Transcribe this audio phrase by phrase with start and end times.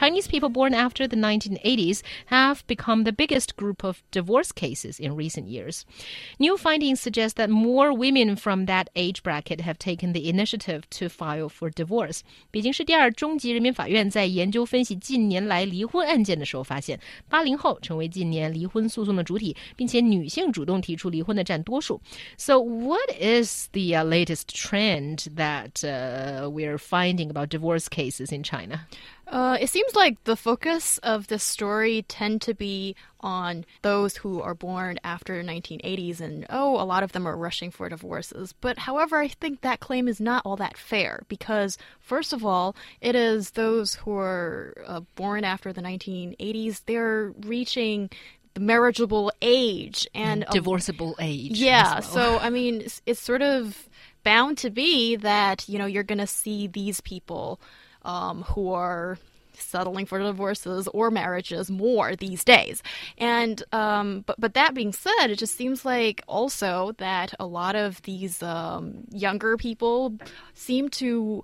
[0.00, 5.16] Chinese people born after the 1980s have become the biggest group of divorce cases in
[5.16, 5.86] recent years.
[6.38, 11.08] New findings suggest that more women from that age bracket have taken the initiative to
[11.08, 12.20] file for divorce.
[12.50, 17.00] 北京市第二中级人民法院在研究分析近年来离婚案件的时候发现，
[17.30, 21.98] 八零后成为近年离婚诉讼的主体，并且女性主动提出离婚的占多数。
[22.36, 28.80] So, what is the uh, latest trend that uh, we're finding about divorce cases in China?
[29.31, 34.41] Uh, it seems like the focus of this story tend to be on those who
[34.41, 38.79] are born after 1980s and oh a lot of them are rushing for divorces but
[38.79, 43.15] however i think that claim is not all that fair because first of all it
[43.15, 48.09] is those who are uh, born after the 1980s they're reaching
[48.55, 52.01] the marriageable age and divorceable age yeah well.
[52.01, 53.87] so i mean it's, it's sort of
[54.23, 57.61] bound to be that you know you're going to see these people
[58.03, 59.17] um, who are
[59.61, 62.83] settling for divorces or marriages more these days.
[63.17, 67.75] And um, but but that being said, it just seems like also that a lot
[67.75, 70.17] of these um, younger people
[70.53, 71.43] seem to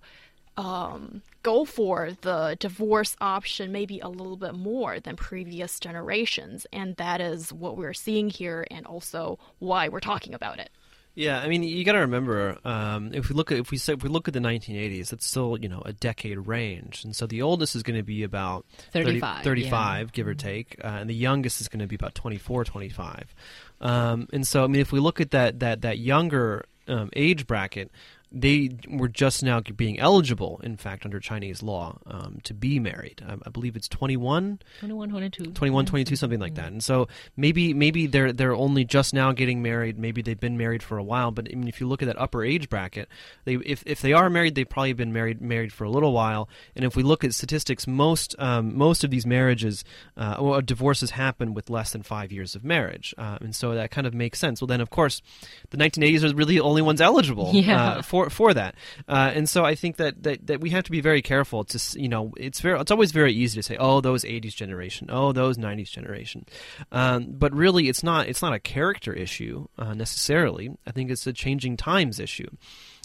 [0.57, 6.95] um, go for the divorce option maybe a little bit more than previous generations, and
[6.95, 10.69] that is what we're seeing here, and also why we're talking about it.
[11.17, 13.93] Yeah, I mean, you got to remember um, if we look at if we say
[13.93, 17.25] if we look at the 1980s, it's still you know a decade range, and so
[17.25, 19.71] the oldest is going to be about 35, 30, 35
[20.07, 20.11] yeah.
[20.13, 23.33] give or take, uh, and the youngest is going to be about 24, 25.
[23.81, 27.47] Um, and so, I mean, if we look at that that that younger um, age
[27.47, 27.89] bracket,
[28.31, 33.23] they were just now being eligible, in fact, under Chinese law, um, to be married.
[33.25, 36.67] I, I, believe it's 21, 21, 22, 21, 22, something like that.
[36.67, 39.97] And so maybe maybe they're they're only just now getting married.
[39.97, 41.31] Maybe they've been married for a while.
[41.31, 43.07] But I mean, if you look at that upper age bracket,
[43.45, 46.49] they if, if they are married, they've probably been married married for a little while.
[46.75, 49.85] And if we look at statistics, most um, most of these marriages
[50.17, 53.15] uh, or divorces happen with less than five years of marriage.
[53.17, 54.61] Uh, and so that kind of makes sense.
[54.61, 55.21] Well, then of course,
[55.69, 57.83] the 1980s are really the only ones eligible yeah.
[57.83, 58.75] uh, for for that.
[59.07, 61.63] Uh, and so I think that, that that we have to be very careful.
[61.65, 65.09] To you know, it's very it's always very easy to say, oh, those '80s generation,
[65.11, 66.45] oh, those '90s generation,
[66.91, 70.75] um, but really, it's not it's not a character issue uh, necessarily.
[70.85, 72.49] I think it's a changing times issue.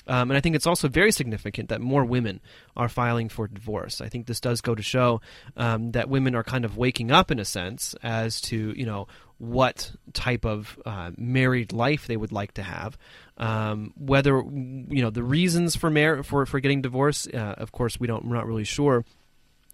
[0.07, 2.41] Um, and I think it's also very significant that more women
[2.77, 4.01] are filing for divorce.
[4.01, 5.21] I think this does go to show
[5.57, 9.07] um, that women are kind of waking up in a sense as to you know
[9.43, 12.97] what type of uh, married life they would like to have.
[13.39, 17.99] Um, whether you know the reasons for mar- for for getting divorced, uh, of course,
[17.99, 19.05] we don't we're not really sure.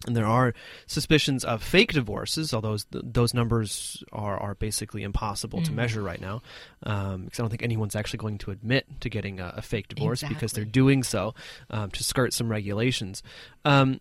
[0.07, 0.55] And there are
[0.87, 5.65] suspicions of fake divorces, although those, those numbers are, are basically impossible mm.
[5.65, 6.41] to measure right now.
[6.85, 9.89] Um, because I don't think anyone's actually going to admit to getting a, a fake
[9.89, 10.35] divorce exactly.
[10.37, 11.35] because they're doing so
[11.71, 13.25] um, to skirt some regulations.
[13.65, 14.01] Um,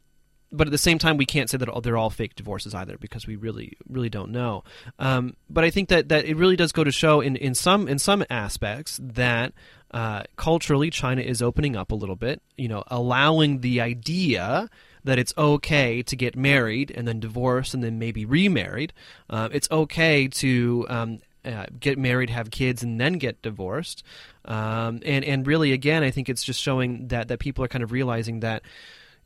[0.52, 3.28] but at the same time, we can't say that they're all fake divorces either because
[3.28, 4.63] we really, really don't know.
[5.00, 7.88] Um, but I think that, that it really does go to show in, in some
[7.88, 9.53] in some aspects that
[9.91, 12.41] uh, culturally China is opening up a little bit.
[12.58, 14.69] You know, allowing the idea
[15.03, 18.94] that it's okay to get married and then divorce and then maybe remarried.
[19.29, 24.03] Uh, it's okay to um, uh, get married, have kids, and then get divorced.
[24.46, 27.84] Um, and and really, again, I think it's just showing that that people are kind
[27.84, 28.64] of realizing that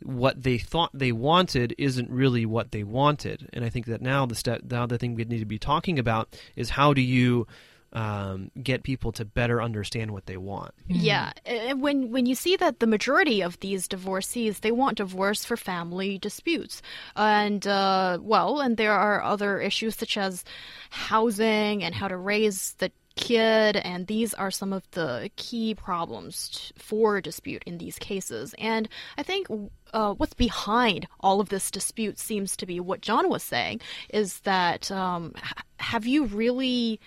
[0.04, 3.50] what they thought they wanted isn't really what they wanted.
[3.54, 6.00] And I think that now the step, now the thing we need to be talking
[6.00, 7.48] about is how do you
[7.94, 10.74] um, get people to better understand what they want.
[10.88, 11.34] Yeah,
[11.74, 16.18] when when you see that the majority of these divorcees they want divorce for family
[16.18, 16.82] disputes,
[17.16, 20.46] and uh, well, and there are other issues such as
[20.90, 26.72] housing and how to raise the kid, and these are some of the key problems
[26.78, 28.56] for dispute in these cases.
[28.58, 29.48] And I think
[29.94, 34.40] uh, what's behind all of this dispute seems to be what John was saying is
[34.42, 35.34] that um,
[35.78, 37.00] have you really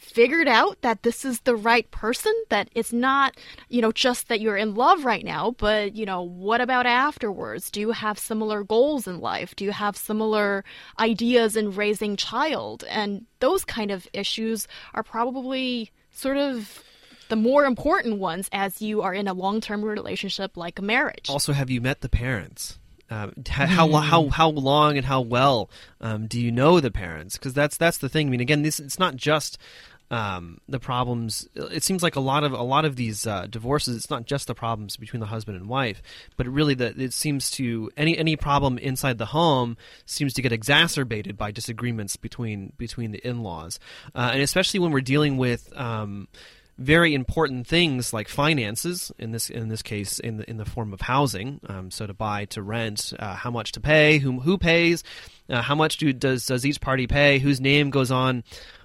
[0.00, 3.36] figured out that this is the right person that it's not
[3.68, 7.70] you know just that you're in love right now but you know what about afterwards
[7.70, 10.64] do you have similar goals in life do you have similar
[10.98, 16.82] ideas in raising child and those kind of issues are probably sort of
[17.28, 21.52] the more important ones as you are in a long-term relationship like a marriage also
[21.52, 22.78] have you met the parents
[23.10, 24.02] um, how mm.
[24.04, 25.68] how how long and how well
[26.00, 27.36] um, do you know the parents?
[27.36, 28.28] Because that's that's the thing.
[28.28, 29.58] I mean, again, this it's not just
[30.10, 31.48] um, the problems.
[31.54, 33.96] It seems like a lot of a lot of these uh, divorces.
[33.96, 36.02] It's not just the problems between the husband and wife,
[36.36, 39.76] but really that it seems to any any problem inside the home
[40.06, 43.78] seems to get exacerbated by disagreements between between the in laws,
[44.14, 45.72] uh, and especially when we're dealing with.
[45.78, 46.28] Um,
[46.78, 50.94] very important things like finances in this in this case in the in the form
[50.94, 51.60] of housing.
[51.66, 55.04] Um, so to buy, to rent, uh, how much to pay, whom who pays,
[55.50, 58.44] uh, how much do does does each party pay, whose name goes on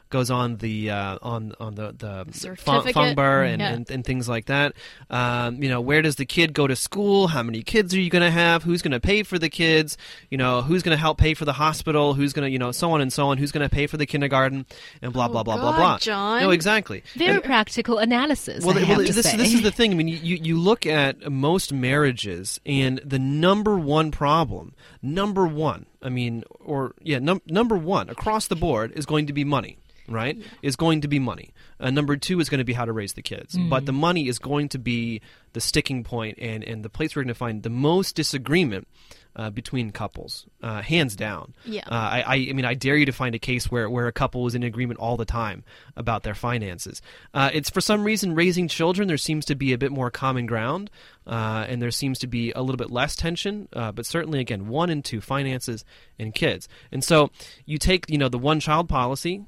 [0.10, 2.96] goes on the uh, on on the the Certificate.
[2.96, 3.74] fungbar and, Yeah.
[3.74, 4.74] and, and things like that.
[5.10, 7.28] Um, you know, where does the kid go to school?
[7.28, 8.64] How many kids are you going to have?
[8.64, 9.98] Who's going to pay for the kids?
[10.30, 12.14] You know, who's going to help pay for the hospital?
[12.14, 13.38] Who's going to you know so on and so on?
[13.38, 14.66] Who's going to pay for the kindergarten?
[15.02, 15.98] And blah Oh, blah blah blah God, blah.
[15.98, 16.42] John.
[16.42, 17.04] No, exactly.
[17.16, 18.64] Very And- practical analysis.
[18.64, 19.38] well, I well, to this say.
[19.38, 19.92] this is the thing.
[19.92, 25.86] I mean, you, you look at most marriages, and the number one problem, number one,
[26.06, 29.78] I mean, or yeah, num- number one across the board is going to be money.
[30.08, 31.54] Right is going to be money.
[31.80, 33.58] Uh, number two is going to be how to raise the kids.
[33.70, 35.22] But the money is going to be
[35.54, 38.88] the sticking point and and the place we're going to find the most disagreement
[39.36, 41.54] uh, between couples, uh, hands down.
[41.66, 41.84] Yeah.
[41.88, 44.12] Uh, I, I, I mean, I dare you to find a case where, where a
[44.12, 45.64] couple was in agreement all the time
[45.98, 47.02] about their finances.
[47.34, 49.08] Uh, it's for some reason raising children.
[49.08, 50.90] There seems to be a bit more common ground,
[51.28, 53.68] uh, and there seems to be a little bit less tension.
[53.74, 55.84] Uh, but certainly, again, one and two finances
[56.18, 56.70] and kids.
[56.92, 57.30] And so
[57.66, 59.44] you take, you know, the one child policy,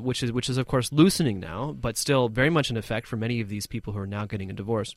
[0.00, 3.16] which is which is of course loosening now, but still very much in effect for
[3.16, 4.94] many of these people who are now getting a divorce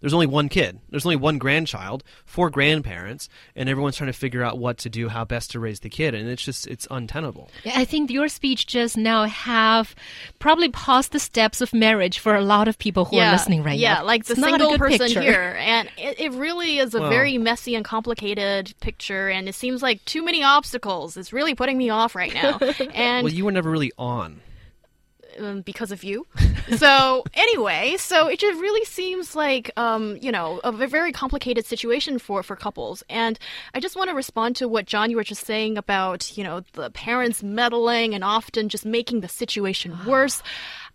[0.00, 0.78] there's only one kid.
[0.90, 5.08] There's only one grandchild, four grandparents, and everyone's trying to figure out what to do,
[5.08, 7.50] how best to raise the kid, and it's just it's untenable.
[7.66, 9.94] I think your speech just now have
[10.38, 13.78] probably paused the steps of marriage for a lot of people who are listening right
[13.78, 14.00] yeah, now.
[14.00, 15.20] Yeah, like the It's single person picture.
[15.22, 19.54] here, and it, it really is a Well- very messy and complicated picture, and it
[19.54, 21.16] seems like too many obstacles.
[21.16, 22.58] It's really putting me off right now,
[22.94, 24.40] and Well, you were never really on.
[25.38, 26.26] Um, because of you.
[26.76, 31.66] so anyway, so it just really seems like um, you know a ve- very complicated
[31.66, 33.02] situation for for couples.
[33.08, 33.38] And
[33.74, 36.62] I just want to respond to what John you were just saying about you know
[36.72, 40.42] the parents meddling and often just making the situation worse.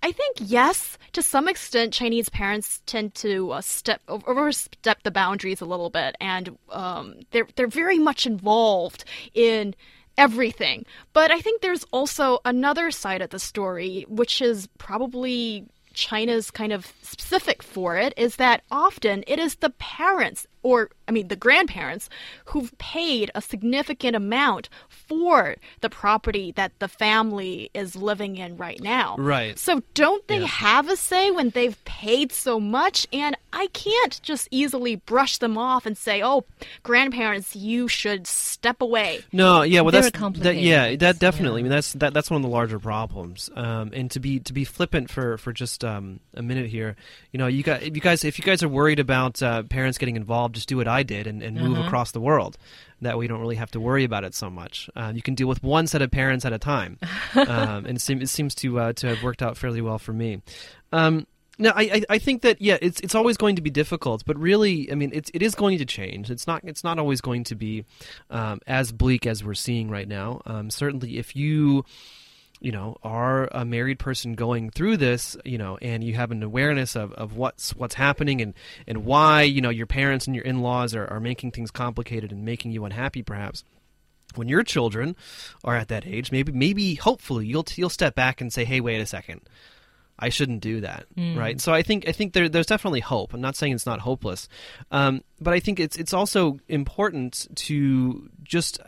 [0.01, 5.61] I think yes, to some extent, Chinese parents tend to uh, step overstep the boundaries
[5.61, 9.03] a little bit, and um, they're they're very much involved
[9.33, 9.75] in
[10.19, 10.85] everything.
[11.13, 16.71] But I think there's also another side of the story, which is probably China's kind
[16.71, 21.35] of specific for it, is that often it is the parents, or I mean the
[21.35, 22.09] grandparents,
[22.45, 28.79] who've paid a significant amount for the property that the family is living in right
[28.81, 29.15] now.
[29.17, 29.57] Right.
[29.57, 30.47] So don't they Yeah.
[30.47, 33.07] have a say when they've paid so much?
[33.11, 36.45] And I can't just easily brush them off and say, "Oh,
[36.83, 41.11] grandparents, you should step away." No, yeah, well, Very that's that, complicated, yeah, that yeah.
[41.13, 41.61] definitely.
[41.61, 43.49] I mean, that's that, that's one of the larger problems.
[43.55, 46.95] Um, and to be to be flippant for for just um, a minute here,
[47.31, 49.97] you know, you got if you guys if you guys are worried about uh, parents
[49.97, 51.87] getting involved, just do what I did and, and move Uh-huh.
[51.87, 52.57] across the world.
[53.01, 54.89] That way, you don't really have to worry about it so much.
[54.95, 56.97] Uh, you can deal with one set of parents at a time,
[57.35, 60.13] um, and it, seem, it seems to uh, to have worked out fairly well for
[60.13, 60.41] me.
[60.91, 61.25] Um,
[61.61, 64.89] no, I I think that yeah, it's it's always going to be difficult, but really,
[64.91, 66.29] I mean, it's it is going to change.
[66.31, 67.83] It's not it's not always going to be
[68.29, 70.41] um, as bleak as we're seeing right now.
[70.45, 71.83] Um, certainly, if you
[72.59, 76.43] you know are a married person going through this you know and you have an
[76.43, 78.53] awareness of, of what's what's happening and
[78.87, 82.43] and why you know your parents and your in-laws are, are making things complicated and
[82.43, 83.63] making you unhappy perhaps.
[84.35, 85.15] When your children
[85.63, 89.01] are at that age maybe maybe hopefully you'll you'll step back and say hey wait
[89.01, 89.41] a second.
[90.21, 91.05] I shouldn't do that,
[91.37, 91.61] right?
[91.61, 93.33] So I think I think there, there's definitely hope.
[93.33, 94.49] I'm not saying it's not hopeless,
[94.91, 98.81] um, but I think it's it's also important to just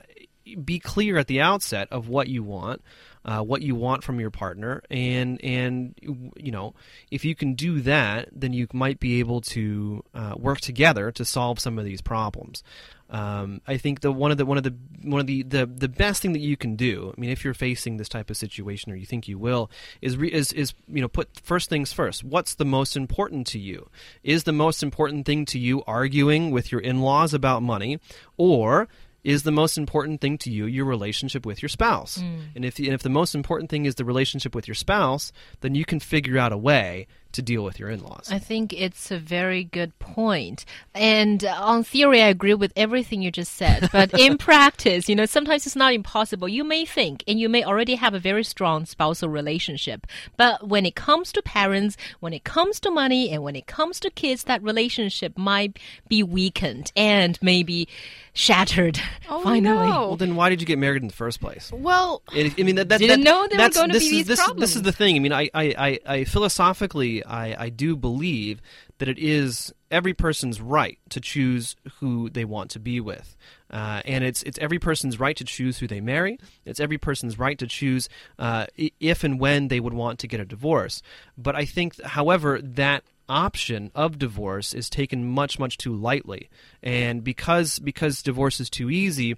[0.66, 2.82] be clear at the outset of what you want,
[3.24, 6.74] uh, what you want from your partner, and and you know
[7.12, 11.26] if you can do that, then you might be able to uh, work together to
[11.26, 12.64] solve some of these problems.
[13.12, 14.74] Um, I think the one of the one of the
[15.04, 17.14] one of the, the the best thing that you can do.
[17.16, 19.70] I mean, if you're facing this type of situation or you think you will,
[20.02, 22.24] is re, is is you know put first things first.
[22.24, 23.90] What's the most important to you?
[24.24, 28.00] Is the most important thing to you arguing with your in-laws about money,
[28.38, 28.88] or
[29.24, 32.18] is the most important thing to you your relationship with your spouse?
[32.18, 32.42] Mm.
[32.56, 35.76] And if and if the most important thing is the relationship with your spouse, then
[35.76, 38.30] you can figure out a way to deal with your in-laws.
[38.32, 40.66] I think it's a very good point.
[40.94, 43.90] And uh, on theory, I agree with everything you just said.
[43.92, 46.48] But in practice, you know, sometimes it's not impossible.
[46.48, 50.08] You may think, and you may already have a very strong spousal relationship.
[50.38, 54.00] But when it comes to parents, when it comes to money, and when it comes
[54.02, 57.88] to kids, that relationship might be weakened and maybe
[58.34, 59.62] shattered Oh, finally.
[59.62, 60.08] no.
[60.08, 61.72] well, then why did you get married in the first place?
[61.74, 64.20] Well, I I mean, that, that, Didn't that- know there were that's- gonna this be
[64.20, 65.16] is, these this, This is the thing.
[65.16, 68.62] I mean, I, I, I, I philosophically, I, I do believe
[68.98, 73.36] that it is every person's right to choose who they want to be with,
[73.70, 76.40] uh, and it's it's every person's right to choose who they marry.
[76.66, 78.10] It's every person's right to choose
[78.40, 78.68] uh,
[79.00, 81.02] if and when they would want to get a divorce.
[81.38, 86.50] But I think, however, that option of divorce is taken much much too lightly,
[86.84, 89.38] and because because divorce is too easy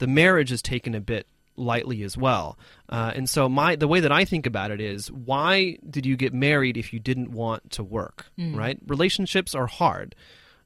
[0.00, 1.26] the marriage is taken a bit
[1.60, 2.58] lightly as well.
[2.88, 6.16] Uh, and so my the way that I think about it is why did you
[6.16, 8.26] get married if you didn't want to work,
[8.56, 8.78] right?
[8.86, 10.14] Relationships are hard.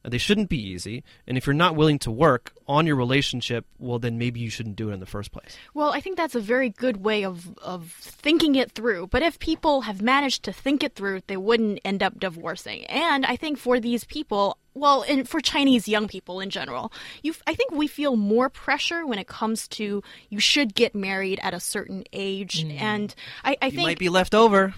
[0.05, 3.67] Uh, They shouldn't be easy, and if you're not willing to work on your relationship,
[3.79, 5.57] well, then maybe you shouldn't do it in the first place.
[5.75, 9.09] Well, I think that's a very good way of, of thinking it through.
[9.09, 12.85] But if people have managed to think it through, they wouldn't end up divorcing.
[12.87, 16.93] And I think for these people, well, and for Chinese young people in general,
[17.23, 21.39] you, I think we feel more pressure when it comes to you should get married
[21.43, 22.65] at a certain age.
[22.65, 24.75] And I, I You might be left over.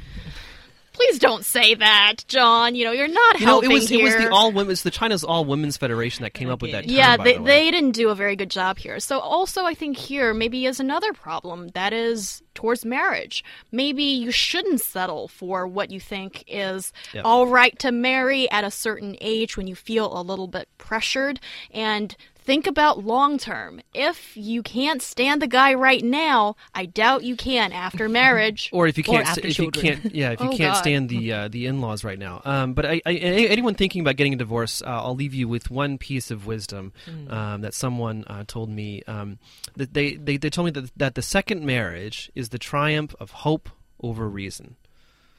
[0.97, 2.75] Please don't say that, John.
[2.75, 4.73] You know, you're not You know, it helping was it was the all women.
[4.73, 6.85] It's the China's All Women's Federation that came up with that.
[6.85, 8.99] Term, Yeah, they, the they didn't do a very good job here.
[9.01, 13.45] So, also, I think here maybe is another problem that is towards marriage.
[13.71, 17.25] Maybe you shouldn't settle for what you think is Yep.
[17.25, 21.39] all right to marry at a certain age when you feel a little bit pressured
[21.71, 23.81] and think about long term.
[23.93, 28.71] If you can't stand the guy right now, I doubt you can after marriage.
[28.73, 30.01] or if you can't, after if you children.
[30.01, 30.81] can't, yeah, if you Oh, can't God.
[30.81, 32.41] stand the uh, the in laws right now.
[32.45, 35.71] Um, but I, I, anyone thinking about getting a divorce, uh, I'll leave you with
[35.71, 37.31] one piece of wisdom Hmm.
[37.31, 39.03] um, that someone uh, told me.
[39.07, 39.39] Um,
[39.77, 43.31] that they, they they told me that that the second marriage is the triumph of
[43.31, 43.69] hope
[44.01, 44.77] over reason.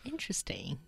[0.06, 0.80] Interesting.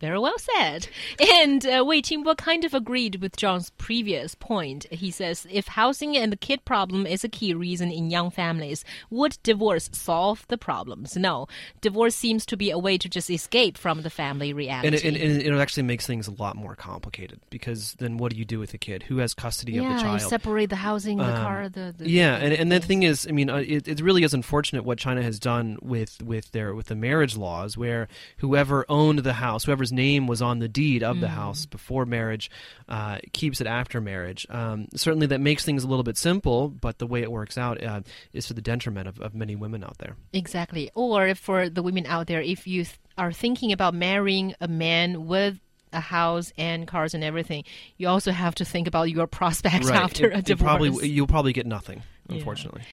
[0.00, 0.88] Very well said.
[1.46, 4.86] And uh, Wei Qingbo kind of agreed with John's previous point.
[4.92, 8.84] He says if housing and the kid problem is a key reason in young families,
[9.10, 11.16] would divorce solve the problems?
[11.16, 11.46] No.
[11.80, 14.86] Divorce seems to be a way to just escape from the family reality.
[14.88, 18.32] And it, and, and it actually makes things a lot more complicated because then what
[18.32, 19.04] do you do with the kid?
[19.04, 22.08] Who has custody of yeah, the you separate the housing, the Um, car, the, the
[22.08, 24.84] yeah, the- and and the thing is, I mean, uh, it, it really is unfortunate
[24.84, 29.34] what China has done with with their with the marriage laws, where whoever owned the
[29.34, 32.50] house, name was on the deed of the house before marriage,
[32.88, 34.46] uh, keeps it after marriage.
[34.50, 37.82] Um, certainly, that makes things a little bit simple, but the way it works out
[37.82, 38.00] uh,
[38.32, 40.16] is to the detriment of, of many women out there.
[40.32, 40.90] Exactly.
[40.94, 44.68] Or if for the women out there, if you th- are thinking about marrying a
[44.68, 45.58] man with
[45.92, 47.64] a house and cars and everything,
[47.96, 50.66] you also have to think about your prospects after It- a divorce.
[50.66, 52.36] probably you'll probably get nothing, Yeah.
[52.36, 52.82] unfortunately.